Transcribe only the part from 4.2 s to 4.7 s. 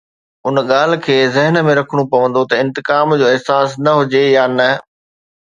يا نه